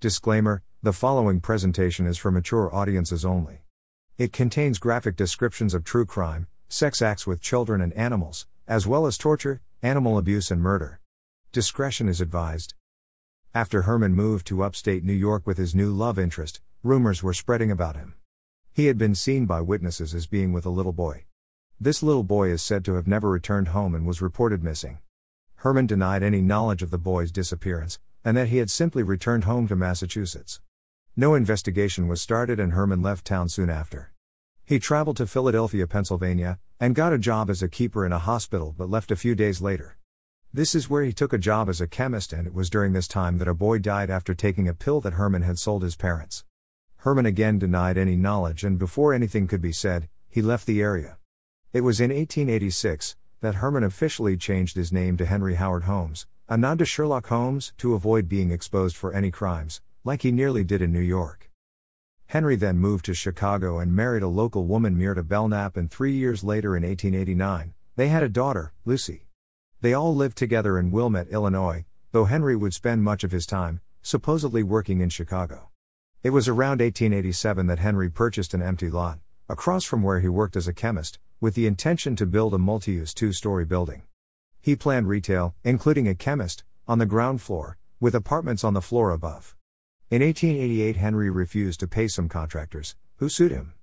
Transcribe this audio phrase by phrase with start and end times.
[0.00, 3.62] Disclaimer The following presentation is for mature audiences only.
[4.16, 9.08] It contains graphic descriptions of true crime, sex acts with children and animals, as well
[9.08, 11.00] as torture, animal abuse, and murder.
[11.50, 12.74] Discretion is advised.
[13.52, 17.72] After Herman moved to upstate New York with his new love interest, rumors were spreading
[17.72, 18.14] about him.
[18.72, 21.24] He had been seen by witnesses as being with a little boy.
[21.80, 24.98] This little boy is said to have never returned home and was reported missing.
[25.56, 29.66] Herman denied any knowledge of the boy's disappearance, and that he had simply returned home
[29.66, 30.60] to Massachusetts.
[31.16, 34.12] No investigation was started, and Herman left town soon after.
[34.66, 38.74] He traveled to Philadelphia, Pennsylvania, and got a job as a keeper in a hospital
[38.76, 39.96] but left a few days later.
[40.52, 43.08] This is where he took a job as a chemist, and it was during this
[43.08, 46.44] time that a boy died after taking a pill that Herman had sold his parents.
[46.96, 51.16] Herman again denied any knowledge, and before anything could be said, he left the area.
[51.72, 56.56] It was in 1886 that Herman officially changed his name to Henry Howard Holmes, a
[56.56, 60.80] nod to Sherlock Holmes, to avoid being exposed for any crimes, like he nearly did
[60.80, 61.50] in New York.
[62.28, 66.42] Henry then moved to Chicago and married a local woman, Myrta Belknap, and three years
[66.42, 69.26] later, in 1889, they had a daughter, Lucy.
[69.82, 73.82] They all lived together in Wilmette, Illinois, though Henry would spend much of his time,
[74.00, 75.68] supposedly working in Chicago.
[76.22, 79.18] It was around 1887 that Henry purchased an empty lot,
[79.50, 82.92] across from where he worked as a chemist, with the intention to build a multi
[82.92, 84.04] use two story building.
[84.60, 89.10] He planned retail, including a chemist, on the ground floor, with apartments on the floor
[89.10, 89.56] above.
[90.10, 93.74] In 1888, Henry refused to pay some contractors, who sued him.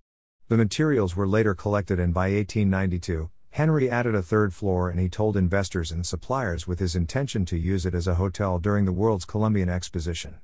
[0.47, 5.07] The materials were later collected, and by 1892, Henry added a third floor and he
[5.07, 8.91] told investors and suppliers with his intention to use it as a hotel during the
[8.91, 10.35] World's Columbian Exposition.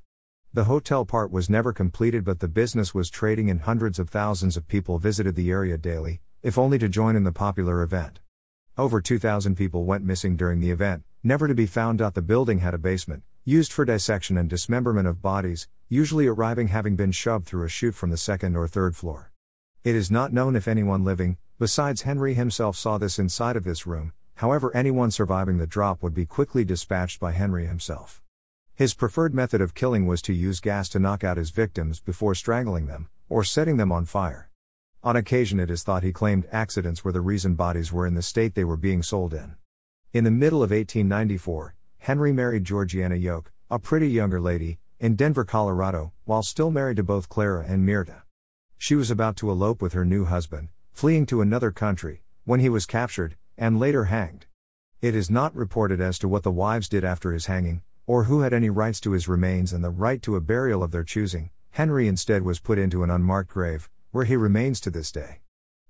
[0.53, 4.55] The hotel part was never completed, but the business was trading and hundreds of thousands
[4.55, 8.20] of people visited the area daily, if only to join in the popular event.
[8.81, 11.99] Over 2,000 people went missing during the event, never to be found.
[11.99, 16.95] The building had a basement, used for dissection and dismemberment of bodies, usually arriving having
[16.95, 19.31] been shoved through a chute from the second or third floor.
[19.83, 23.85] It is not known if anyone living, besides Henry himself, saw this inside of this
[23.85, 28.23] room, however, anyone surviving the drop would be quickly dispatched by Henry himself.
[28.73, 32.33] His preferred method of killing was to use gas to knock out his victims before
[32.33, 34.49] strangling them, or setting them on fire.
[35.03, 38.21] On occasion, it is thought he claimed accidents were the reason bodies were in the
[38.21, 39.55] state they were being sold in.
[40.13, 45.43] In the middle of 1894, Henry married Georgiana Yoke, a pretty younger lady, in Denver,
[45.43, 48.21] Colorado, while still married to both Clara and Myrta.
[48.77, 52.69] She was about to elope with her new husband, fleeing to another country, when he
[52.69, 54.45] was captured, and later hanged.
[55.01, 58.41] It is not reported as to what the wives did after his hanging, or who
[58.41, 61.49] had any rights to his remains and the right to a burial of their choosing.
[61.71, 65.39] Henry instead was put into an unmarked grave, where he remains to this day.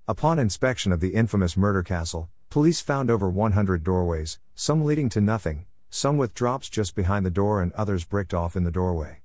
[0.08, 5.20] Upon inspection of the infamous murder castle, police found over 100 doorways, some leading to
[5.20, 9.18] nothing, some with drops just behind the door and others bricked off in the doorway.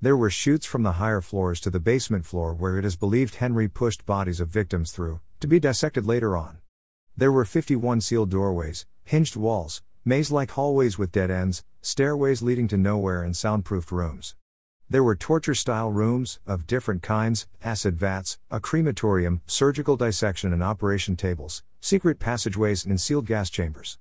[0.00, 3.36] There were chutes from the higher floors to the basement floor where it is believed
[3.36, 6.58] Henry pushed bodies of victims through, to be dissected later on.
[7.16, 12.68] There were 51 sealed doorways, hinged walls, maze like hallways with dead ends, stairways leading
[12.68, 14.36] to nowhere, and soundproofed rooms.
[14.90, 20.62] There were torture style rooms, of different kinds, acid vats, a crematorium, surgical dissection and
[20.62, 23.96] operation tables, secret passageways, and sealed gas chambers.